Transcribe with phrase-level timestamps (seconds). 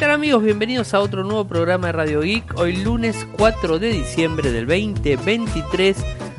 [0.00, 0.42] tal amigos?
[0.42, 2.58] Bienvenidos a otro nuevo programa de Radio Geek.
[2.58, 5.94] Hoy lunes 4 de diciembre del 2023.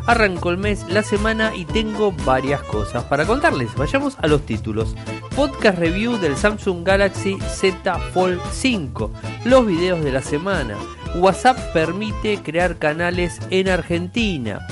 [0.08, 3.76] Arrancó el mes, la semana y tengo varias cosas para contarles.
[3.76, 4.96] Vayamos a los títulos.
[5.36, 9.12] Podcast review del Samsung Galaxy Z Fold 5.
[9.46, 10.76] Los videos de la semana.
[11.18, 14.66] WhatsApp permite crear canales en Argentina.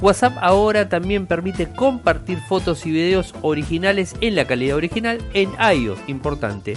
[0.00, 5.98] WhatsApp ahora también permite compartir fotos y videos originales en la calidad original en iOS,
[6.06, 6.76] importante.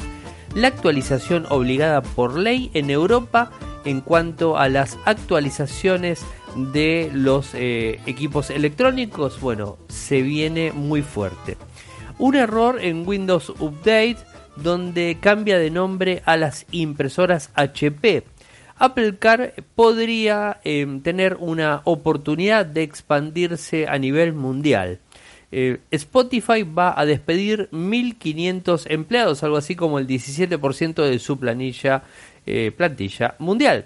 [0.55, 3.51] La actualización obligada por ley en Europa
[3.85, 6.25] en cuanto a las actualizaciones
[6.73, 11.57] de los eh, equipos electrónicos, bueno, se viene muy fuerte.
[12.19, 14.17] Un error en Windows Update
[14.57, 18.23] donde cambia de nombre a las impresoras HP.
[18.77, 24.99] Apple Car podría em, tener una oportunidad de expandirse a nivel mundial.
[25.51, 32.03] Eh, Spotify va a despedir 1.500 empleados, algo así como el 17% de su planilla,
[32.45, 33.85] eh, plantilla mundial.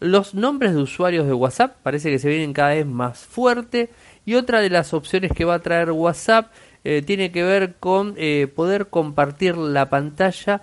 [0.00, 3.90] Los nombres de usuarios de WhatsApp parece que se vienen cada vez más fuerte
[4.26, 6.52] y otra de las opciones que va a traer WhatsApp
[6.82, 8.16] eh, tiene que ver con
[8.54, 10.62] poder compartir la pantalla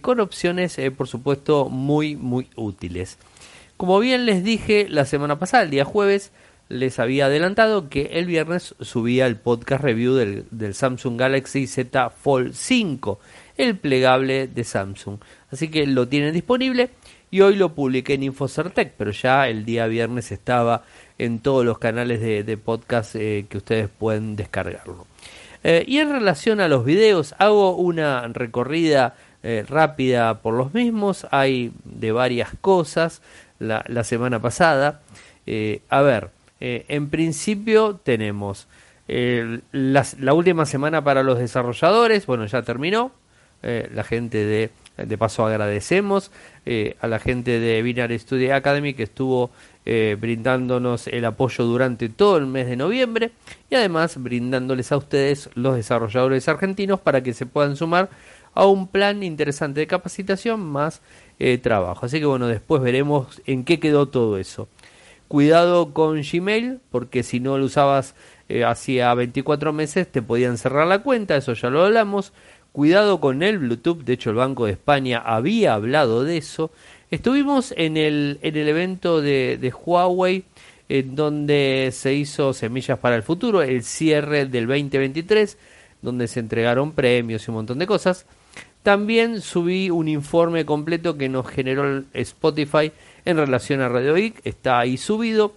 [0.00, 3.18] con opciones, por supuesto, muy, muy útiles.
[3.76, 6.32] Como bien les dije la semana pasada, el día jueves,
[6.68, 12.52] les había adelantado que el viernes subía el podcast review del, Samsung Galaxy Z Fold
[12.52, 13.18] 5,
[13.56, 15.18] el plegable de Samsung.
[15.50, 16.90] Así que lo tienen disponible
[17.30, 20.82] y hoy lo publiqué en Infocertec, pero ya el día viernes estaba
[21.16, 25.06] en todos los canales de, podcast eh, que ustedes pueden descargarlo.
[25.64, 31.26] Eh, y en relación a los videos, hago una recorrida eh, rápida por los mismos.
[31.30, 33.22] Hay de varias cosas
[33.58, 35.00] la, la semana pasada.
[35.88, 36.30] a ver,
[36.60, 38.66] eh, en principio tenemos
[39.06, 43.12] eh, la última semana para los desarrolladores, bueno, ya terminó.
[43.62, 46.30] Eh, la gente de, de paso agradecemos
[47.00, 49.50] a la gente de Binary Studio Academy que estuvo
[49.86, 53.30] brindándonos el apoyo durante todo el mes de noviembre
[53.70, 58.10] y además brindándoles a ustedes los desarrolladores argentinos para que se puedan sumar
[58.52, 61.00] a un plan interesante de capacitación más
[61.62, 62.04] trabajo.
[62.04, 64.68] Así que bueno, después veremos en qué quedó todo eso.
[65.28, 68.14] Cuidado con Gmail, porque si no lo usabas
[68.48, 72.32] eh, hacía 24 meses te podían cerrar la cuenta, eso ya lo hablamos.
[72.72, 76.70] Cuidado con el Bluetooth, de hecho el Banco de España había hablado de eso.
[77.10, 80.44] Estuvimos en el, en el evento de, de Huawei,
[80.88, 85.58] en donde se hizo Semillas para el Futuro, el cierre del 2023,
[86.00, 88.26] donde se entregaron premios y un montón de cosas.
[88.82, 92.92] También subí un informe completo que nos generó Spotify
[93.28, 95.52] en relación a Radio Geek, está ahí subido.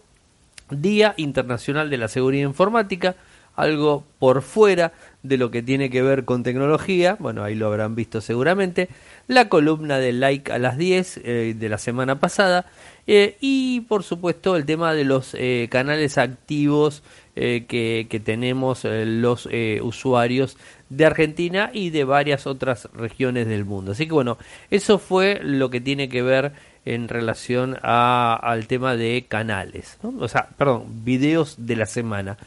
[0.69, 3.15] Día Internacional de la Seguridad Informática,
[3.55, 4.91] algo por fuera
[5.23, 8.89] de lo que tiene que ver con tecnología, bueno, ahí lo habrán visto seguramente,
[9.27, 12.65] la columna de like a las 10 eh, de la semana pasada
[13.07, 17.03] eh, y por supuesto el tema de los eh, canales activos
[17.33, 19.47] que, que, tenemos los
[19.81, 20.57] usuarios
[20.89, 23.93] de Argentina y de varias otras regiones del mundo.
[23.93, 24.38] Así que bueno,
[24.69, 26.51] eso fue lo que tiene que ver
[26.86, 32.38] en relación a, al tema de canales, o sea, perdón, videos de la semana.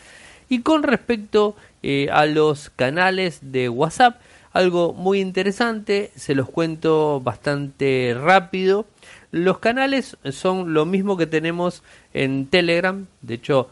[0.49, 4.21] Y con respecto eh, a los canales de WhatsApp,
[4.53, 8.87] algo muy interesante, se los cuento bastante rápido.
[9.33, 13.69] Los canales son lo mismo que tenemos en Telegram, de hecho,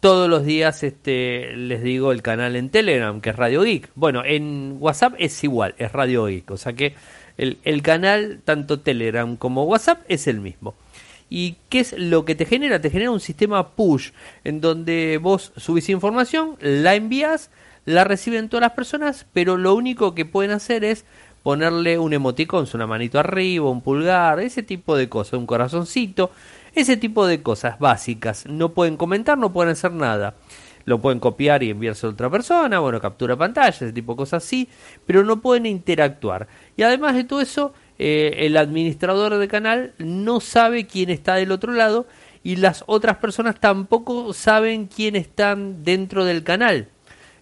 [0.00, 3.90] todos los días este, les digo el canal en Telegram, que es Radio Geek.
[3.94, 6.94] Bueno, en WhatsApp es igual, es Radio Geek, o sea que
[7.40, 10.74] el, canal, tanto Telegram como WhatsApp, es el mismo.
[11.28, 12.80] ¿Y qué es lo que te genera?
[12.80, 14.10] Te genera un sistema push,
[14.44, 17.50] en donde vos subís información, la envías,
[17.86, 21.04] la reciben todas las personas, pero lo único que pueden hacer es
[21.42, 26.30] ponerle un emoticón, una manito arriba, un pulgar, ese tipo de cosas, un corazoncito,
[26.74, 28.44] ese tipo de cosas básicas.
[28.46, 30.34] No pueden comentar, no pueden hacer nada
[30.84, 34.44] lo pueden copiar y enviarse a otra persona, bueno, captura pantalla, ese tipo de cosas
[34.44, 34.68] así,
[35.06, 36.48] pero no pueden interactuar.
[36.76, 41.52] Y además de todo eso, eh, el administrador de canal no sabe quién está del
[41.52, 42.06] otro lado
[42.42, 46.88] y las otras personas tampoco saben quién están dentro del canal.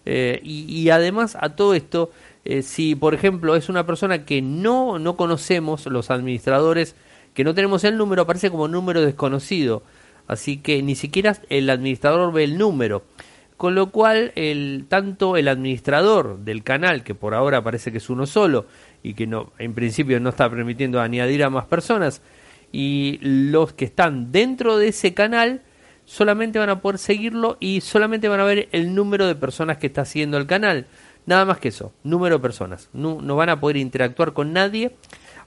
[0.05, 2.11] Eh, y, además a todo esto,
[2.43, 6.95] eh, si por ejemplo es una persona que no, no conocemos, los administradores,
[7.33, 9.83] que no tenemos el número, aparece como número desconocido.
[10.27, 13.03] Así que ni siquiera el administrador ve el número
[13.59, 18.09] con lo cual el, tanto el administrador del canal, que por ahora parece que es
[18.09, 18.67] uno solo
[19.03, 22.21] y que no, en principio no está permitiendo añadir a más personas,
[22.71, 25.61] y los que están dentro de ese canal
[26.05, 29.87] solamente van a poder seguirlo y solamente van a ver el número de personas que
[29.87, 30.85] está siguiendo el canal.
[31.25, 32.89] Nada más que eso, número de personas.
[32.93, 34.95] No van a poder interactuar con nadie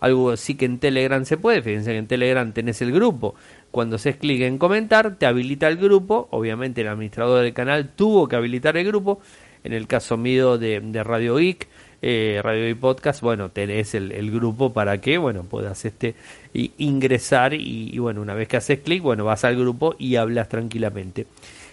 [0.02, 3.36] algo así que en Telegram se puede, fíjense que en Telegram tenés el grupo,
[3.70, 8.26] cuando haces clic en comentar te habilita el grupo, obviamente el administrador del canal tuvo
[8.26, 9.20] que habilitar el grupo,
[9.62, 11.68] en el caso mío de, Radio Geek,
[12.02, 16.16] eh, Radio Geek Podcast, bueno, tenés el, grupo para que, bueno, puedas este,
[16.52, 21.28] ingresar y, bueno, una vez que haces clic, bueno, vas al grupo y hablas tranquilamente.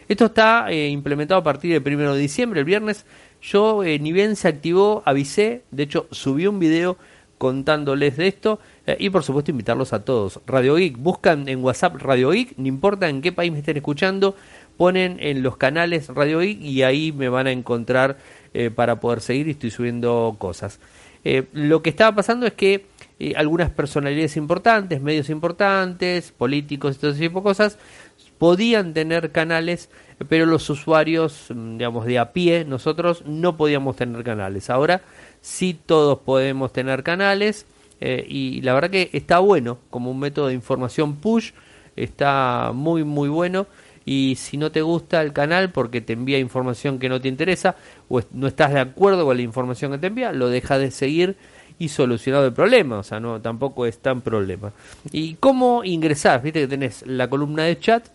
[0.08, 3.08] Esto está eh, implementado a partir del 1 de diciembre, el viernes.
[3.42, 6.98] Yo, eh, ni bien se activó, avisé, de hecho, subí un video
[7.40, 10.40] contándoles de esto eh, y por supuesto invitarlos a todos.
[10.46, 14.36] Radio Geek, buscan en WhatsApp Radio Geek, no importa en qué país me estén escuchando,
[14.78, 18.18] ponen en los canales Radio Geek y ahí me van a encontrar
[18.54, 20.80] eh, para poder seguir y estoy subiendo cosas.
[21.24, 22.86] Eh, lo que estaba pasando es que
[23.36, 27.78] algunas personalidades importantes, medios importantes, políticos y todo ese tipo de cosas,
[28.38, 29.90] podían tener canales,
[30.28, 34.70] pero los usuarios, mm, digamos, de a pie, nosotros no podíamos tener canales.
[34.70, 35.02] Ahora
[35.42, 37.66] sí todos podemos tener canales
[38.02, 41.52] y la verdad que está bueno como un método de información push,
[41.96, 43.68] está muy muy bueno
[44.06, 47.76] y si no te gusta el canal porque te envía información que no te interesa
[48.08, 51.36] o no estás de acuerdo con la información que te envía, lo dejas de seguir
[51.78, 54.74] y solucionado el problema, o sea, no tampoco es tan problema.
[55.12, 56.42] ¿Y cómo ingresar?
[56.42, 58.08] Viste que tenés la columna de chat,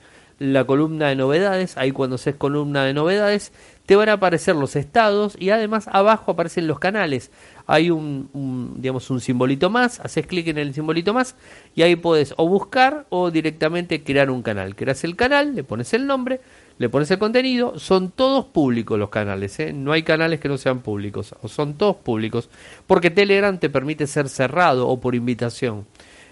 [0.52, 3.52] la columna de novedades, ahí cuando haces columna de novedades,
[3.86, 7.30] te van a aparecer los estados y además abajo aparecen los canales
[7.66, 11.34] hay un, digamos, un simbolito más, haces clic en el simbolito más
[11.74, 14.76] y ahí puedes o buscar o directamente crear un canal.
[14.76, 16.40] Creas el canal, le pones el nombre,
[16.78, 19.72] le pones el contenido, son todos públicos los canales, ¿eh?
[19.72, 22.50] no hay canales que no sean públicos, o son todos públicos,
[22.86, 25.86] porque Telegram te permite ser cerrado o por invitación.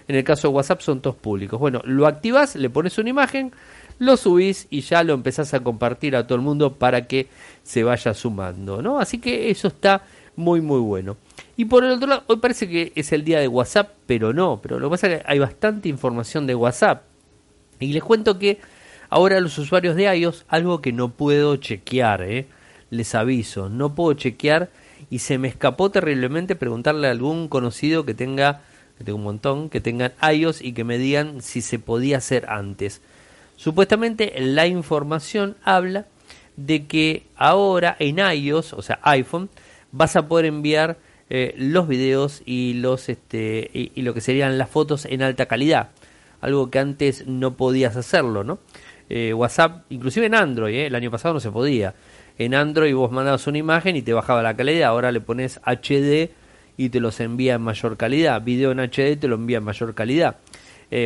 [0.07, 1.57] En el caso de WhatsApp son todos públicos.
[1.57, 3.53] Bueno, lo activas, le pones una imagen,
[3.99, 7.27] lo subís y ya lo empezás a compartir a todo el mundo para que
[7.63, 8.99] se vaya sumando, ¿no?
[8.99, 10.03] Así que eso está
[10.35, 11.17] muy muy bueno.
[11.55, 14.59] Y por el otro lado, hoy parece que es el día de WhatsApp, pero no,
[14.61, 17.03] pero lo que pasa es que hay bastante información de WhatsApp.
[17.79, 18.59] Y les cuento que
[19.09, 22.47] ahora los usuarios de iOS, algo que no puedo chequear, ¿eh?
[22.89, 24.69] les aviso, no puedo chequear
[25.09, 28.61] y se me escapó terriblemente preguntarle a algún conocido que tenga,
[28.97, 32.45] que tengo un montón, que tengan iOS y que me digan si se podía hacer
[32.49, 33.01] antes.
[33.55, 36.05] Supuestamente la información habla
[36.57, 39.49] de que ahora en iOS, o sea iPhone,
[39.91, 40.97] vas a poder enviar
[41.29, 45.89] eh, los videos y los este y, lo que serían las fotos en alta calidad
[46.41, 48.59] algo que antes no podías hacerlo no
[49.09, 51.95] eh, WhatsApp inclusive en Android eh, el año pasado no se podía.
[52.37, 56.31] En Android vos mandabas una imagen y te bajaba la calidad ahora le pones HD
[56.75, 58.41] y te los envía en mayor calidad.
[58.41, 60.37] Video en HD te lo envía en mayor calidad.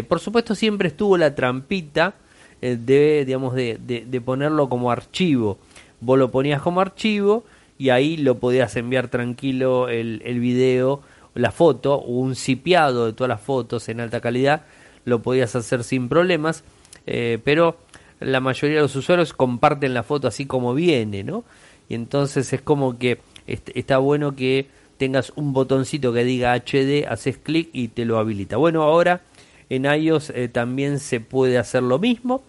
[0.07, 2.15] Por supuesto siempre estuvo la trampita
[2.61, 5.57] de digamos de, de ponerlo como archivo
[5.99, 7.43] vos lo ponías como archivo
[7.77, 11.01] y ahí lo podías enviar tranquilo el, el video,
[11.35, 14.63] la foto, un cipiado de todas las fotos en alta calidad,
[15.05, 16.63] lo podías hacer sin problemas,
[17.05, 17.77] eh, pero
[18.19, 21.43] la mayoría de los usuarios comparten la foto así como viene, ¿no?
[21.87, 24.67] Y entonces es como que está bueno que
[24.97, 28.57] tengas un botoncito que diga HD, haces clic y te lo habilita.
[28.57, 29.21] Bueno, ahora
[29.69, 32.43] en iOS eh, también se puede hacer lo mismo,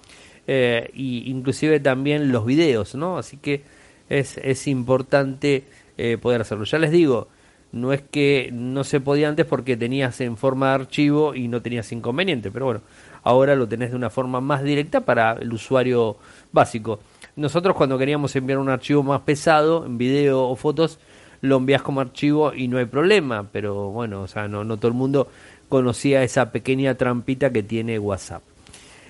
[0.47, 3.19] eh, y inclusive también los videos, ¿no?
[3.19, 3.63] Así que
[4.09, 5.65] es, es importante
[5.97, 6.65] eh, poder hacerlo.
[6.65, 7.29] Ya les digo,
[7.73, 11.61] no es que no se podía antes porque tenías en forma de archivo y no
[11.61, 12.81] tenías inconveniente, pero bueno,
[13.23, 16.17] ahora lo tenés de una forma más directa para el usuario
[16.53, 17.01] básico.
[17.37, 20.99] Nosotros cuando queríamos enviar un archivo más pesado, en video o fotos,
[21.41, 24.89] lo envías como archivo y no hay problema, pero bueno, o sea, no, no todo
[24.89, 25.29] el mundo
[25.69, 28.43] conocía esa pequeña trampita que tiene WhatsApp.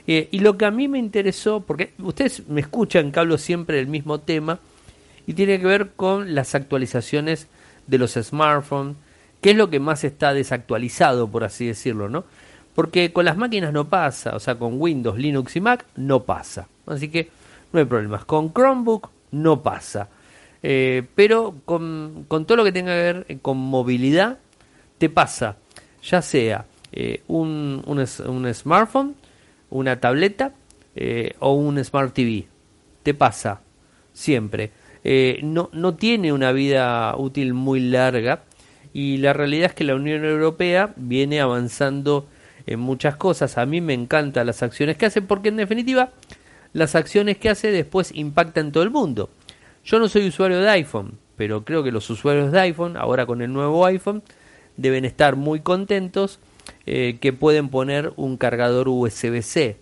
[0.07, 3.77] Eh, y lo que a mí me interesó, porque ustedes me escuchan que hablo siempre
[3.77, 4.59] del mismo tema,
[5.27, 7.49] y tiene que ver con las actualizaciones
[7.87, 8.97] de los smartphones,
[9.43, 12.25] que es lo que más está desactualizado, por así decirlo, ¿no?
[12.75, 16.69] Porque con las máquinas no pasa, o sea, con Windows, Linux y Mac no pasa.
[16.87, 17.29] Así que
[17.73, 18.25] no hay problemas.
[18.25, 20.09] Con Chromebook no pasa.
[20.63, 24.39] Eh, pero con, todo lo que tenga que ver con movilidad,
[24.99, 25.57] te pasa,
[26.03, 29.15] ya sea eh, un, un, smartphone,
[29.71, 30.53] una tableta
[30.95, 32.47] eh, o un Smart TV.
[33.03, 33.61] Te pasa
[34.13, 34.73] siempre.
[35.05, 38.43] Eh, no, no tiene una vida útil muy larga
[38.93, 42.27] y la realidad es que la Unión Europea viene avanzando
[42.67, 43.59] en muchas cosas.
[43.59, 46.11] A mí me encantan las acciones que hace porque en definitiva
[46.73, 49.31] las acciones que hace después impactan todo el mundo.
[49.85, 53.41] Yo no soy usuario de iPhone, pero creo que los usuarios de iPhone, ahora con
[53.41, 54.23] el nuevo iPhone,
[54.79, 56.39] deben estar muy contentos
[56.87, 59.77] eh, que pueden poner un cargador USB-C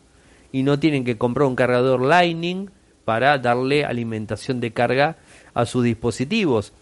[0.50, 2.70] y no tienen que comprar un cargador Lightning
[3.04, 5.16] para darle alimentación de carga
[5.54, 6.72] a sus dispositivos.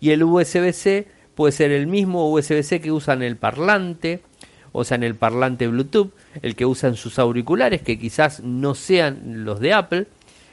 [0.00, 4.20] Y el USB-C puede ser el mismo USB-C que usan el parlante,
[4.72, 6.12] o sea, en el parlante Bluetooth,
[6.42, 10.06] el que usan sus auriculares, que quizás no sean los de Apple,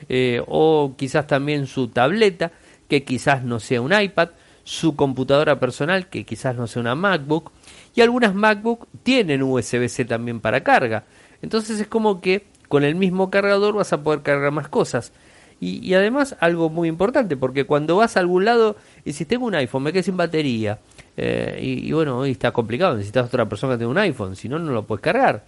[0.10, 2.52] eh, o quizás también su tableta,
[2.88, 4.30] que quizás no sea un iPad,
[4.68, 7.52] su computadora personal, que quizás no sea una MacBook,
[7.96, 11.06] y algunas MacBook tienen USB-C también para carga.
[11.42, 15.14] Entonces es como que con el mismo cargador vas a poder cargar más cosas.
[15.62, 19.56] Y, además algo muy importante, porque cuando vas a algún lado y si tengo un
[19.56, 20.80] iPhone, me quedé sin batería,
[21.16, 24.60] eh, y, bueno, hoy está complicado, necesitas otra persona que tenga un iPhone, si no,
[24.60, 25.46] no lo puedes cargar.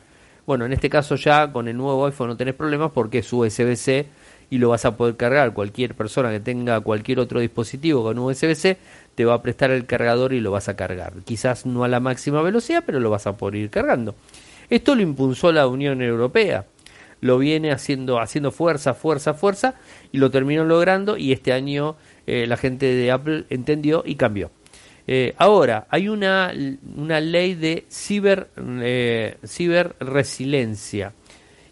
[0.48, 4.08] Bueno, en este caso ya con el nuevo iPhone no tenés problemas porque es USB-C
[4.50, 5.54] y lo vas a poder cargar.
[5.54, 8.78] Cualquier persona que tenga cualquier otro dispositivo con USB-C
[9.16, 11.14] te va a prestar el cargador y lo vas a cargar.
[11.26, 14.16] Quizás no a la máxima velocidad, pero lo vas a poder ir cargando.
[14.70, 16.66] Esto lo impulsó la Unión Europea.
[17.22, 19.76] Lo viene haciendo, haciendo fuerza, fuerza, fuerza
[20.12, 24.52] y lo terminó logrando y este año eh, la gente de Apple entendió y cambió.
[25.06, 26.54] Eh, ahora, hay una,
[26.96, 31.14] una ley de ciber, eh, ciberresiliencia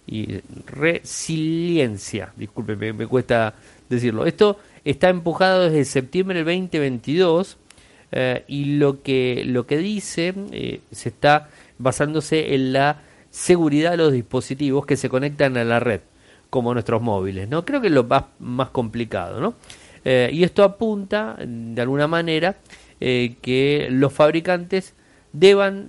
[0.08, 3.54] y resiliencia, disculpe, me, cuesta
[3.90, 4.26] decirlo.
[4.26, 7.58] Esto está empujado desde septiembre del 2022
[8.14, 13.98] eh, y lo que, lo que dice eh, se está basándose en la seguridad de
[13.98, 16.00] los dispositivos que se conectan a la red,
[16.50, 17.50] como nuestros móviles.
[17.50, 17.66] ¿no?
[17.66, 19.42] Creo que es lo más, más complicado.
[19.42, 19.56] ¿no?
[20.06, 22.56] Eh, y esto apunta, de alguna manera,
[23.00, 24.96] que los fabricantes
[25.32, 25.86] deban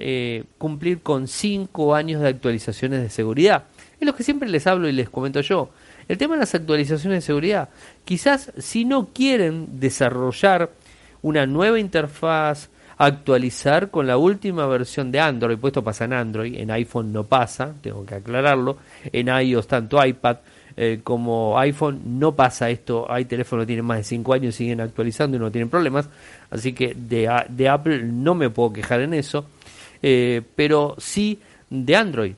[0.58, 3.64] cumplir con cinco años de actualizaciones de seguridad.
[4.00, 5.70] Es lo que siempre les hablo y les comento yo.
[6.06, 7.68] El tema de las actualizaciones de seguridad.
[8.04, 10.70] Quizás si no quieren desarrollar
[11.22, 16.54] una nueva interfaz, actualizar con la última versión de Android, pues esto pasa en Android,
[16.56, 18.78] en iPhone no pasa, tengo que aclararlo,
[19.12, 20.38] en iOS tanto iPad
[20.76, 24.58] eh, como iPhone no pasa esto, hay teléfonos que tienen más de 5 años y
[24.58, 26.08] siguen actualizando y no tienen problemas,
[26.50, 29.46] así que de, Apple no me puedo quejar en eso,
[30.02, 31.38] eh, pero sí
[31.70, 32.34] de Android,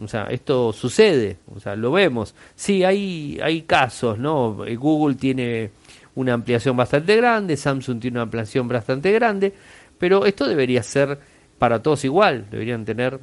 [0.00, 2.34] o sea, esto sucede, o sea, lo vemos.
[2.54, 4.64] Sí, hay, hay casos, ¿no?
[4.64, 5.70] Eh, Google tiene
[6.14, 9.52] una ampliación bastante grande, Samsung tiene una ampliación bastante grande,
[9.98, 11.18] pero esto debería ser
[11.58, 13.20] para todos igual, deberían tener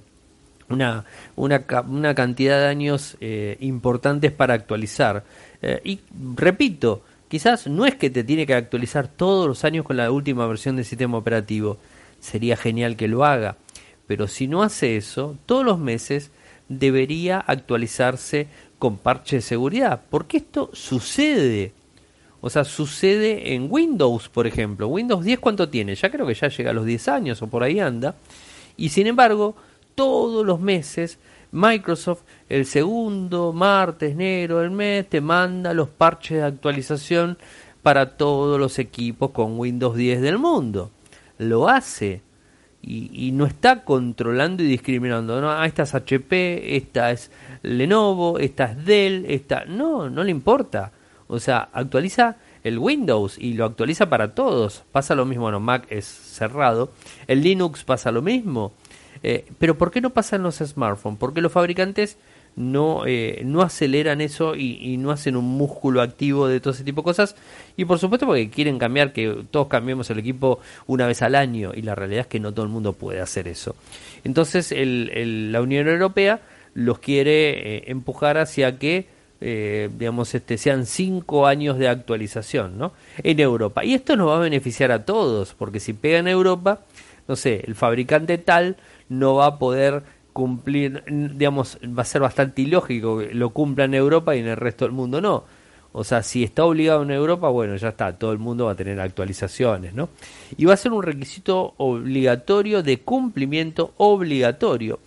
[0.69, 5.23] una, una, una cantidad de años eh, importantes para actualizar.
[5.61, 5.99] Eh, y
[6.35, 10.47] repito, quizás no es que te tiene que actualizar todos los años con la última
[10.47, 11.77] versión del sistema operativo,
[12.19, 13.57] sería genial que lo haga,
[14.07, 16.31] pero si no hace eso, todos los meses
[16.69, 18.47] debería actualizarse
[18.77, 21.73] con parche de seguridad, porque esto sucede.
[22.41, 24.87] O sea, sucede en Windows, por ejemplo.
[24.87, 25.95] Windows 10 cuánto tiene?
[25.95, 28.15] Ya creo que ya llega a los 10 años o por ahí anda.
[28.77, 29.55] Y sin embargo,
[29.95, 31.19] todos los meses
[31.51, 37.37] Microsoft el segundo martes negro del mes te manda los parches de actualización
[37.81, 40.91] para todos los equipos con Windows 10 del mundo.
[41.37, 42.21] Lo hace
[42.81, 45.41] y, no está controlando y discriminando.
[45.41, 45.51] ¿no?
[45.51, 47.31] Ah, esta es HP, esta es
[47.61, 49.65] Lenovo, esta es Dell, esta.
[49.65, 50.91] No, no le importa.
[51.27, 54.83] O sea, actualiza el Windows y lo actualiza para todos.
[54.91, 56.91] Pasa lo mismo, bueno, Mac es cerrado.
[57.27, 58.73] El Linux pasa lo mismo.
[59.21, 61.19] Eh, pero ¿por qué no pasa en los smartphones?
[61.19, 62.17] Porque los fabricantes
[62.55, 67.01] no, eh, no aceleran eso y, no hacen un músculo activo de todo ese tipo
[67.01, 67.35] de cosas.
[67.77, 71.71] Y por supuesto porque quieren cambiar, que todos cambiemos el equipo una vez al año
[71.73, 73.75] y la realidad es que no todo el mundo puede hacer eso.
[74.23, 76.41] Entonces el, la Unión Europea
[76.73, 79.07] los quiere eh, empujar hacia que
[79.41, 82.91] eh, digamos este sean cinco años de actualización ¿no?
[83.23, 86.81] en Europa y esto nos va a beneficiar a todos porque si pega en Europa
[87.25, 88.75] no sé el fabricante tal
[89.07, 90.03] no va a poder
[90.33, 94.57] cumplir, digamos, va a ser bastante ilógico que lo cumpla en Europa y en el
[94.57, 95.43] resto del mundo no.
[95.91, 98.75] O sea, si está obligado en Europa, bueno, ya está, todo el mundo va a
[98.75, 100.09] tener actualizaciones, ¿no?
[100.55, 104.99] Y va a ser un requisito obligatorio de cumplimiento obligatorio.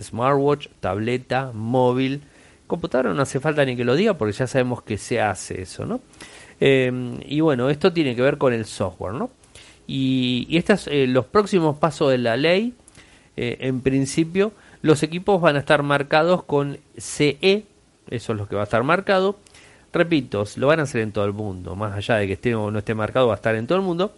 [0.00, 2.22] Smartwatch, tableta, móvil,
[2.66, 5.84] computadora no hace falta ni que lo diga porque ya sabemos que se hace eso,
[5.84, 6.00] ¿no?
[6.58, 9.30] Em, y bueno, esto tiene que ver con el software, ¿no?
[9.86, 12.74] Y, y estos, eh, los próximos pasos de la ley,
[13.36, 17.64] eh, en principio, los equipos van a estar marcados con CE,
[18.10, 19.38] eso es lo que va a estar marcado.
[19.92, 22.70] Repito, lo van a hacer en todo el mundo, más allá de que esté o
[22.70, 24.14] no esté marcado, va a estar en todo el mundo.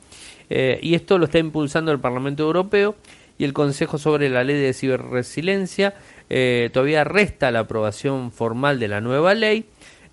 [0.51, 2.95] Eh, y esto lo está impulsando el Parlamento Europeo
[3.39, 5.95] y el Consejo sobre la Ley de Ciberresiliencia.
[6.29, 9.65] Eh, todavía resta la aprobación formal de la nueva ley.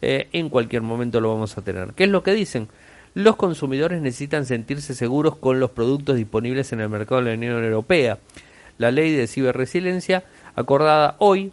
[0.02, 1.94] Eh, en cualquier momento lo vamos a tener.
[1.94, 2.70] ¿Qué es lo que dicen?
[3.14, 7.64] Los consumidores necesitan sentirse seguros con los productos disponibles en el mercado de la Unión
[7.64, 8.18] Europea.
[8.78, 10.24] La ley de ciberresiliencia
[10.56, 11.52] acordada hoy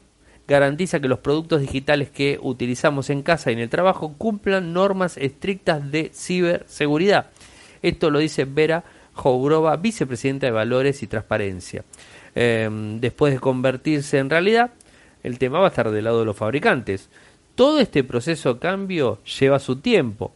[0.49, 5.17] garantiza que los productos digitales que utilizamos en casa y en el trabajo cumplan normas
[5.17, 7.31] estrictas de ciberseguridad.
[7.83, 11.85] Esto lo dice Vera Jougrova, vicepresidenta de Valores y Transparencia.
[12.35, 12.69] Eh,
[13.01, 14.73] después de convertirse en realidad,
[15.23, 17.09] el tema va a estar del lado de los fabricantes.
[17.55, 20.35] Todo este proceso de cambio lleva su tiempo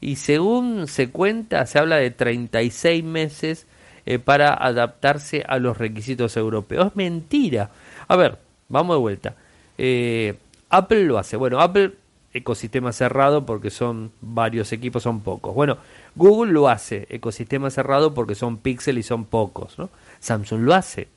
[0.00, 3.66] y según se cuenta, se habla de 36 meses
[4.04, 6.88] eh, para adaptarse a los requisitos europeos.
[6.88, 7.70] Es mentira.
[8.12, 8.36] A ver,
[8.68, 9.36] vamos de vuelta.
[9.78, 10.34] Eh,
[10.68, 11.38] Apple lo hace.
[11.38, 11.92] Bueno, Apple,
[12.34, 15.54] ecosistema cerrado porque son varios equipos, son pocos.
[15.54, 15.78] Bueno,
[16.14, 19.78] Google lo hace, ecosistema cerrado porque son píxeles y son pocos.
[19.78, 19.88] ¿no?
[20.20, 21.08] Samsung lo hace.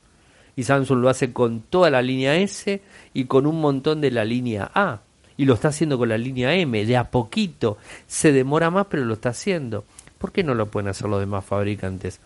[0.56, 2.82] Y Samsung lo hace con toda la línea S
[3.14, 5.02] y con un montón de la línea A.
[5.36, 7.78] Y lo está haciendo con la línea M, de a poquito.
[8.08, 9.84] Se demora más, pero lo está haciendo.
[10.18, 12.22] ¿Por qué no lo pueden hacer los demás fabricantes?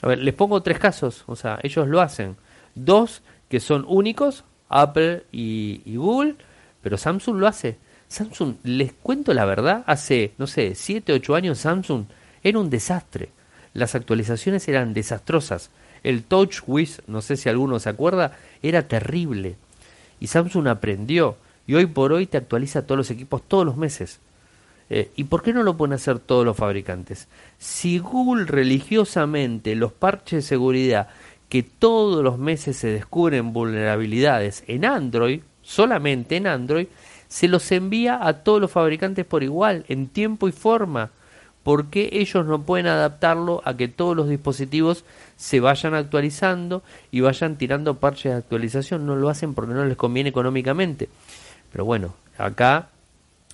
[0.00, 1.24] A ver, les pongo tres casos.
[1.26, 2.34] O sea, ellos lo hacen.
[2.74, 6.36] Dos que son únicos, Apple y, Google,
[6.82, 7.78] pero Samsung lo hace.
[8.08, 12.04] Samsung, les cuento la verdad, hace, no sé, 7, 8 años Samsung
[12.42, 13.30] era un desastre.
[13.74, 15.70] Las actualizaciones eran desastrosas.
[16.02, 19.56] El Touch Wiz, no sé si alguno se acuerda, era terrible.
[20.20, 21.36] Y Samsung aprendió.
[21.66, 24.20] Y hoy por hoy te actualiza todos los equipos todos los meses.
[24.88, 27.26] Eh, ¿Y por qué no lo pueden hacer todos los fabricantes?
[27.58, 31.08] Si Google religiosamente los parches de seguridad
[31.48, 36.88] que todos los meses se descubren vulnerabilidades en Android, solamente en Android,
[37.28, 41.10] se los envía a todos los fabricantes por igual, en tiempo y forma.
[41.62, 45.04] ¿Por qué ellos no pueden adaptarlo a que todos los dispositivos
[45.36, 49.04] se vayan actualizando y vayan tirando parches de actualización?
[49.04, 51.08] No lo hacen porque no les conviene económicamente.
[51.72, 52.88] Pero bueno, acá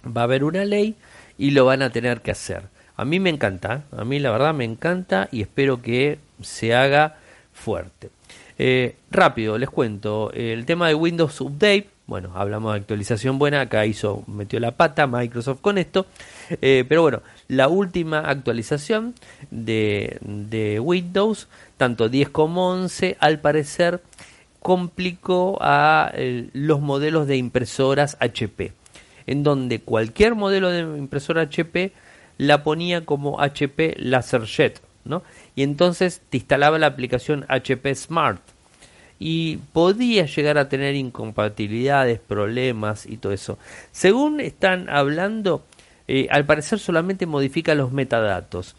[0.05, 0.97] va a haber una ley
[1.39, 2.65] y lo van a tener que hacer.
[2.97, 3.97] A mí me encanta, ¿eh?
[3.97, 7.17] a mí la verdad me encanta y espero que se haga
[7.53, 8.11] fuerte.
[8.59, 13.87] Eh, rápido, les cuento, el tema de Windows Update, bueno, hablamos de actualización buena, acá
[13.87, 16.07] hizo, metió la pata Microsoft con esto,
[16.61, 19.15] eh, pero bueno, la última actualización
[19.51, 24.03] de, de Windows, tanto 10 como 11, al parecer
[24.61, 28.73] complicó a eh, los modelos de impresoras HP,
[29.27, 31.93] en donde cualquier modelo de impresora HP
[32.39, 34.81] la ponía como HP LaserJet,
[35.55, 38.41] y entonces te instalaba la aplicación HP Smart
[39.19, 43.59] y podía llegar a tener incompatibilidades, problemas y todo eso.
[43.93, 45.65] Según están hablando,
[46.09, 48.75] eh, al parecer solamente modifica los metadatos.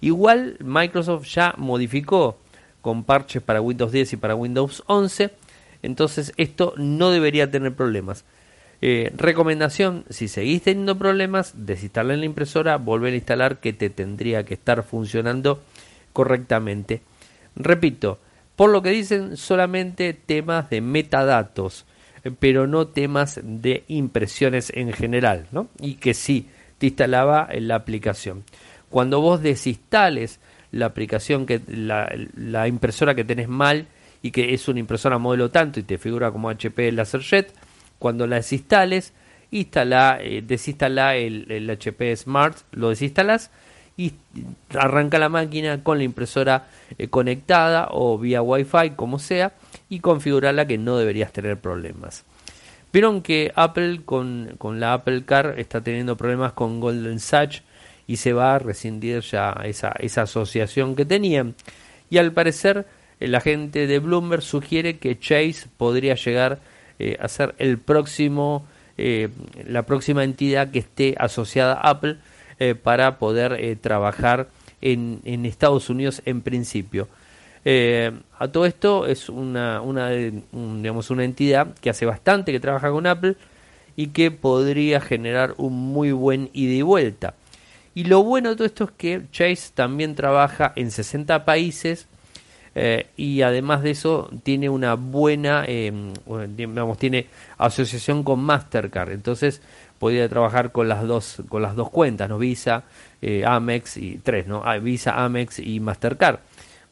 [0.00, 2.36] Igual Microsoft ya modificó
[2.82, 5.30] con parches para Windows 10 y para Windows 11,
[5.82, 8.24] entonces esto no debería tener problemas.
[8.82, 14.44] Eh, recomendación, si seguís teniendo problemas, desinstalar la impresora, volver a instalar que te tendría
[14.44, 15.62] que estar funcionando
[16.12, 17.02] correctamente.
[17.54, 18.18] Repito,
[18.54, 21.86] por lo que dicen solamente temas de metadatos,
[22.38, 25.68] pero no temas de impresiones en general, ¿no?
[25.80, 28.44] Y que sí te instalaba en la aplicación.
[28.90, 30.40] Cuando vos desinstales
[30.72, 33.86] la aplicación que la, impresora que tenés mal
[34.22, 37.52] y que es una impresora modelo tanto y te figura como HP LaserJet,
[37.98, 39.12] cuando la desinstales,
[39.50, 43.50] instala, eh, desinstala el, HP Smart, lo desinstalas
[43.96, 44.12] y
[44.74, 49.54] arranca la máquina con la impresora eh, conectada o vía Wi-Fi, como sea,
[49.88, 52.24] y configurarla que no deberías tener problemas.
[52.92, 57.62] Vieron que Apple con, con, la Apple Car está teniendo problemas con Golden Sachs
[58.06, 61.54] y se va a rescindir ya esa, esa asociación que tenían.
[62.08, 62.86] Y al parecer,
[63.18, 66.60] el agente de Bloomberg sugiere que Chase podría llegar
[66.98, 68.66] eh, a ser el próximo,
[68.98, 69.28] eh,
[69.66, 72.16] la próxima entidad que esté asociada a Apple
[72.58, 74.48] eh, para poder eh, trabajar
[74.80, 77.08] en, en, Estados Unidos en principio.
[78.38, 83.08] A todo esto es una, una, digamos, una entidad que hace bastante que trabaja con
[83.08, 83.34] Apple
[83.96, 87.34] y que podría generar un muy buen ida y vuelta.
[87.92, 92.06] Y lo bueno de todo esto es que Chase también trabaja en 60 países
[93.16, 99.12] y además de eso tiene una buena, digamos, tiene asociación con Mastercard.
[99.12, 99.62] Entonces
[99.98, 102.38] podía trabajar con las dos con las dos cuentas, ¿no?
[102.38, 102.84] Visa,
[103.22, 104.62] eh, Amex y tres, ¿no?
[104.64, 106.40] Ah, Visa, Amex y Mastercard,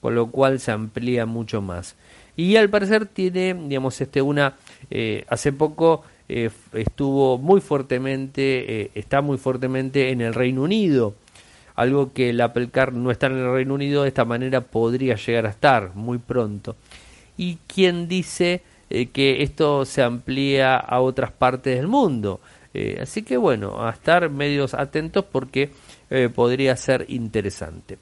[0.00, 1.96] con lo cual se amplía mucho más.
[2.36, 4.54] Y al parecer tiene, digamos, este una
[4.90, 11.14] eh, hace poco eh, estuvo muy fuertemente, está muy fuertemente en el Reino Unido.
[11.74, 15.16] Algo que el Apple Car no está en el Reino Unido, de esta manera podría
[15.16, 16.76] llegar a estar muy pronto.
[17.36, 18.62] Y quien dice
[19.12, 22.40] que esto se amplía a otras partes del mundo.
[22.74, 25.70] Eh, así que bueno, a estar medios atentos porque
[26.10, 27.98] eh, podría ser interesante.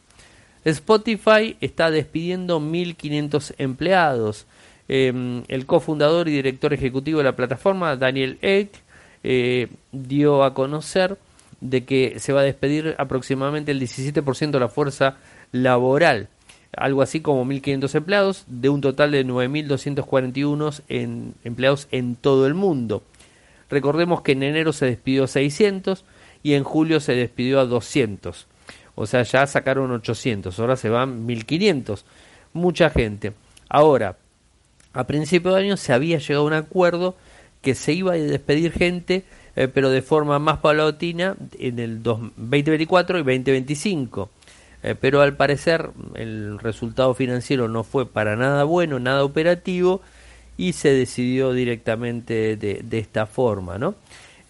[0.65, 4.47] Spotify está despidiendo 1.500 empleados.
[4.89, 11.19] Em, el cofundador y director ejecutivo de la plataforma, Daniel eh, dio a conocer
[11.63, 15.17] de que se va a despedir aproximadamente el 17% de la fuerza
[15.53, 16.29] laboral.
[16.77, 22.55] algo así como 1.500 empleados, de un total de 9.241 en, empleados en todo el
[22.55, 23.03] mundo.
[23.71, 26.05] Recordemos que en enero se despidió 600
[26.43, 28.47] y en julio se despidió a 200.
[28.95, 32.05] O sea, ya sacaron 800, ahora se van 1500.
[32.55, 33.33] Mucha gente.
[33.69, 34.17] Ahora,
[34.93, 37.17] a principio de año se había llegado a un acuerdo
[37.63, 39.25] que se iba a despedir gente,
[39.57, 44.31] eh, pero de forma más paulatina en el 2024 y 2025.
[44.83, 50.01] Eh, pero al parecer el resultado financiero no fue para nada bueno, nada operativo
[50.57, 53.95] y se decidió directamente de, esta forma, ¿no?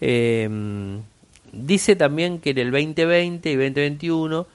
[0.01, 1.01] Em,
[1.51, 4.47] dice también que en el 2020 y 2021,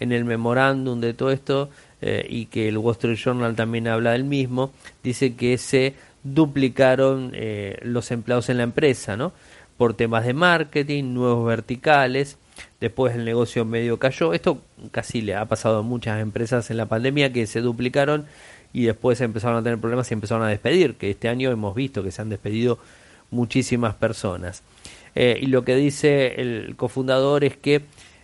[0.00, 1.70] en el memorándum de todo esto,
[2.02, 7.30] eh, y que el Wall Street Journal también habla del mismo, dice que se duplicaron
[7.34, 9.32] eh, los empleados en la empresa, ¿no?
[9.76, 12.38] Por temas de marketing, nuevos verticales,
[12.80, 14.32] después el negocio medio cayó.
[14.32, 18.26] Esto casi le ha pasado a muchas empresas en la pandemia que se duplicaron
[18.72, 22.02] y después empezaron a tener problemas y empezaron a despedir, que este año hemos visto
[22.02, 22.78] que se han despedido
[23.30, 24.62] muchísimas personas.
[25.14, 27.82] Eh, y lo que dice el cofundador es que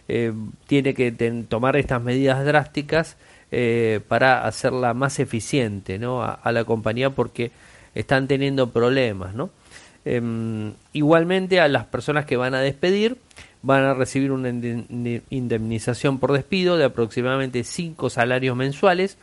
[0.08, 0.32] eh,
[0.66, 1.10] tiene que
[1.48, 3.16] tomar estas medidas drásticas
[3.50, 6.22] eh, para hacerla más eficiente ¿no?
[6.22, 7.50] a, la compañía porque
[7.94, 9.34] están teniendo problemas.
[9.34, 9.50] ¿no?
[10.04, 13.18] Em, igualmente a las personas que van a despedir
[13.62, 14.48] van a recibir una
[15.30, 19.16] indemnización por despido de aproximadamente 5 salarios mensuales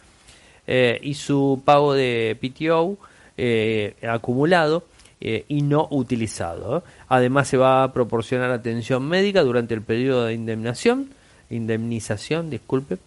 [0.67, 2.97] eh, y su pago de PTO
[3.37, 4.85] eh, acumulado
[5.19, 6.83] eh, y no utilizado.
[7.09, 11.09] Además se va a proporcionar atención médica durante el periodo de indemnización,
[11.49, 12.97] indemnización, disculpe,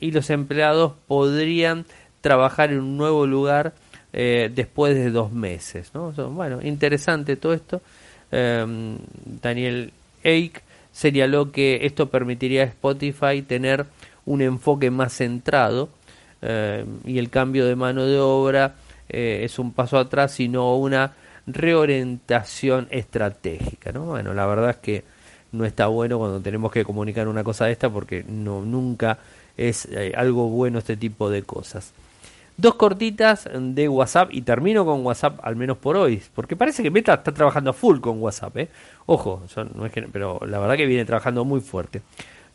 [0.00, 1.86] y los empleados podrían
[2.20, 3.72] trabajar en un nuevo lugar
[4.12, 5.90] después de dos meses.
[5.92, 7.80] bueno, interesante todo esto.
[8.30, 9.92] Daniel
[10.22, 13.86] Eich señaló que esto permitiría a Spotify tener
[14.26, 15.88] un enfoque más centrado
[16.42, 18.74] eh, y el cambio de mano de obra
[19.08, 21.12] eh, es un paso atrás, sino una
[21.46, 23.92] reorientación estratégica.
[23.92, 24.06] ¿no?
[24.06, 25.04] Bueno, la verdad es que
[25.52, 29.18] no está bueno cuando tenemos que comunicar una cosa de esta porque no nunca
[29.56, 31.92] es eh, algo bueno este tipo de cosas.
[32.58, 36.90] Dos cortitas de WhatsApp y termino con WhatsApp al menos por hoy, porque parece que
[36.90, 38.68] Meta está trabajando a full con WhatsApp, ¿eh?
[39.06, 39.44] Ojo,
[39.76, 42.02] no es que, pero la verdad que viene trabajando muy fuerte.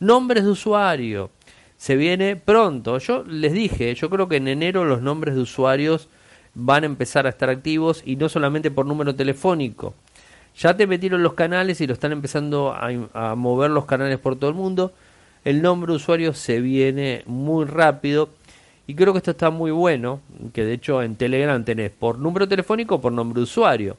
[0.00, 1.30] Nombres de usuario
[1.78, 2.98] se viene pronto.
[2.98, 6.10] Yo les dije, yo creo que en enero los nombres de usuarios
[6.54, 9.94] van a empezar a estar activos y no solamente por número telefónico.
[10.56, 14.50] Ya te metieron los canales y lo están empezando a, mover los canales por todo
[14.50, 14.92] el mundo.
[15.46, 18.28] El nombre de usuario se viene muy rápido
[18.86, 20.20] y creo que esto está muy bueno,
[20.52, 23.96] que de hecho en Telegram tenés por número telefónico o por nombre de usuario.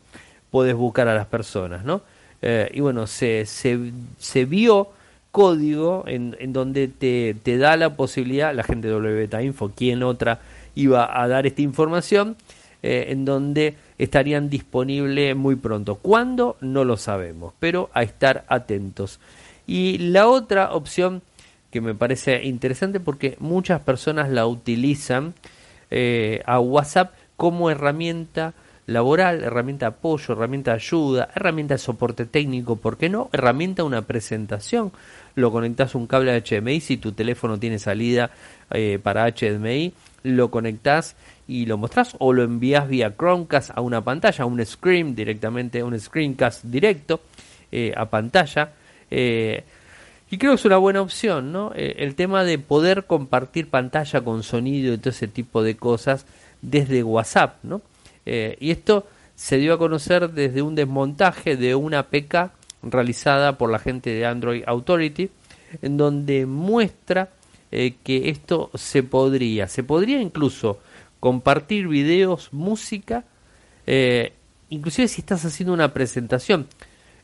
[0.51, 2.01] Puedes buscar a las personas, ¿no?
[2.41, 4.89] Eh, y bueno, se, se, se vio
[5.31, 10.03] código en, en donde te, te, da la posibilidad, la gente de WBeta Info, quien
[10.03, 10.39] otra
[10.75, 12.35] iba a dar esta información,
[12.83, 15.95] eh, en donde estarían disponibles muy pronto.
[15.95, 16.57] ¿Cuándo?
[16.61, 19.19] No lo sabemos, pero a estar atentos.
[19.65, 21.23] Y la otra opción
[21.75, 25.33] que me parece interesante porque muchas personas la utilizan
[25.91, 28.53] eh, a WhatsApp como herramienta
[28.87, 33.29] laboral, herramienta apoyo, herramienta ayuda, herramienta de soporte técnico, ¿por qué no?
[33.33, 34.93] Herramienta una presentación.
[35.35, 38.31] Lo conectas un cable HDMI, si tu teléfono tiene salida
[38.71, 39.91] eh, para HDMI,
[40.23, 44.65] lo conectas y lo mostrás o lo envías vía Chromecast a una pantalla, a un
[44.65, 47.19] screen directamente, un screencast directo
[47.69, 48.71] eh, a pantalla.
[50.29, 51.71] Y creo que es una buena opción, ¿no?
[51.75, 56.25] el tema de poder compartir pantalla con sonido y todo ese tipo de cosas
[56.61, 57.81] desde WhatsApp, ¿no?
[58.25, 63.71] Eh, y esto se dio a conocer desde un desmontaje de una APK realizada por
[63.71, 65.29] la gente de Android Authority,
[65.81, 67.29] en donde muestra
[67.71, 70.79] eh, que esto se podría, se podría incluso
[71.19, 73.25] compartir videos, música,
[73.85, 74.33] eh,
[74.69, 76.67] inclusive si estás haciendo una presentación.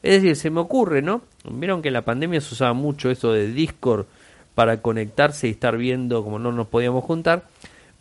[0.03, 1.21] Es decir, se me ocurre, ¿no?
[1.49, 4.05] Vieron que en la pandemia se usaba mucho eso de Discord
[4.55, 7.45] para conectarse y estar viendo como no nos podíamos juntar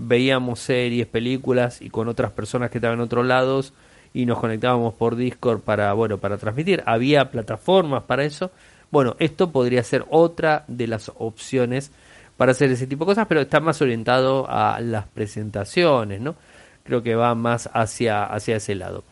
[0.00, 3.74] veíamos series, películas y con otras personas que estaban en otros lados
[4.14, 6.82] y nos conectábamos por Discord para, bueno, para transmitir.
[6.86, 8.50] Había plataformas para eso.
[8.90, 11.92] Bueno, esto podría ser otra de las opciones
[12.36, 16.34] para hacer ese tipo de cosas, pero está más orientado a las presentaciones, ¿no?
[16.82, 19.04] Creo que va más hacia, hacia ese lado.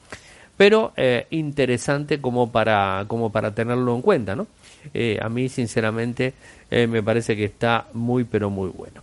[0.58, 4.46] Pero eh, interesante como para, como para tenerlo en cuenta, ¿no?
[4.92, 6.34] Eh, a mí, sinceramente,
[6.70, 9.02] eh, me parece que está muy, pero muy bueno.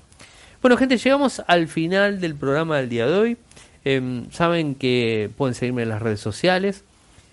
[0.61, 3.37] Bueno, gente, llegamos al final del programa del día de hoy.
[3.83, 6.83] Em, saben que pueden seguirme en las redes sociales.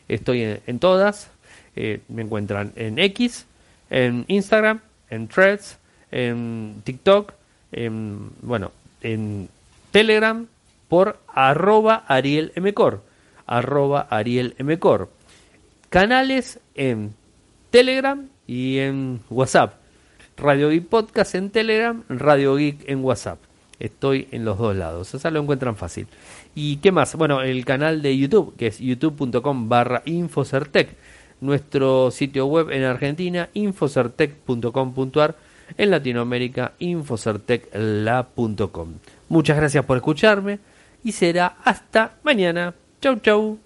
[0.08, 1.30] Estoy en, todas.
[1.74, 3.44] Me encuentran en X,
[3.90, 4.80] en Instagram,
[5.10, 5.78] en Threads,
[6.10, 7.32] en TikTok
[7.72, 9.48] en, bueno, en
[9.90, 10.46] Telegram
[10.88, 13.02] por arroba Ariel Mcor,
[13.46, 15.10] arroba Ariel Mcor.
[15.90, 17.14] Canales en
[17.70, 19.74] Telegram y en WhatsApp.
[20.36, 23.38] Radio Geek Podcast en Telegram, Radio Geek en WhatsApp.
[23.78, 26.06] Estoy en los dos lados, o sea, lo encuentran fácil.
[26.54, 27.16] ¿Y qué más?
[27.16, 30.90] Bueno, el canal de YouTube, que es youtube.com barra Infocertec.
[31.40, 35.34] Nuestro sitio web en Argentina, infocertec.com.ar.
[35.76, 38.94] En Latinoamérica, infocertecla.com.
[39.28, 40.60] Muchas gracias por escucharme
[41.02, 42.74] y será hasta mañana.
[43.02, 43.58] 周周。